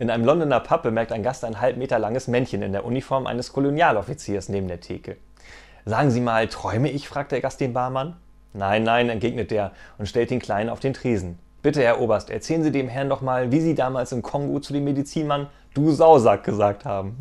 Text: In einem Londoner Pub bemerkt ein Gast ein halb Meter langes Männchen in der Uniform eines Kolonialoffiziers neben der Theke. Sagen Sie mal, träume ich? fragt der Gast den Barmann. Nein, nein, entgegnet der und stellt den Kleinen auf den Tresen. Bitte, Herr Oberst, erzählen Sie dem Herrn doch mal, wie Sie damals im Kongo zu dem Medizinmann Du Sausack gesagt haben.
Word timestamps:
In 0.00 0.08
einem 0.08 0.24
Londoner 0.24 0.60
Pub 0.60 0.82
bemerkt 0.82 1.12
ein 1.12 1.22
Gast 1.22 1.44
ein 1.44 1.60
halb 1.60 1.76
Meter 1.76 1.98
langes 1.98 2.26
Männchen 2.26 2.62
in 2.62 2.72
der 2.72 2.86
Uniform 2.86 3.26
eines 3.26 3.52
Kolonialoffiziers 3.52 4.48
neben 4.48 4.66
der 4.66 4.80
Theke. 4.80 5.18
Sagen 5.84 6.10
Sie 6.10 6.22
mal, 6.22 6.48
träume 6.48 6.90
ich? 6.90 7.06
fragt 7.06 7.32
der 7.32 7.42
Gast 7.42 7.60
den 7.60 7.74
Barmann. 7.74 8.16
Nein, 8.54 8.82
nein, 8.82 9.10
entgegnet 9.10 9.50
der 9.50 9.72
und 9.98 10.06
stellt 10.06 10.30
den 10.30 10.38
Kleinen 10.38 10.70
auf 10.70 10.80
den 10.80 10.94
Tresen. 10.94 11.38
Bitte, 11.60 11.82
Herr 11.82 12.00
Oberst, 12.00 12.30
erzählen 12.30 12.62
Sie 12.62 12.72
dem 12.72 12.88
Herrn 12.88 13.10
doch 13.10 13.20
mal, 13.20 13.52
wie 13.52 13.60
Sie 13.60 13.74
damals 13.74 14.12
im 14.12 14.22
Kongo 14.22 14.58
zu 14.60 14.72
dem 14.72 14.84
Medizinmann 14.84 15.48
Du 15.74 15.90
Sausack 15.90 16.44
gesagt 16.44 16.86
haben. 16.86 17.18